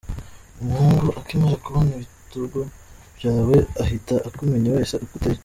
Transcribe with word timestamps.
Umuhungu 0.61 1.07
akimara 1.19 1.55
kubona 1.65 1.89
ibitugu 1.97 2.59
byawe 3.15 3.57
ahita 3.83 4.15
akumenya 4.27 4.69
wese 4.75 4.93
uko 5.05 5.13
uteye. 5.17 5.39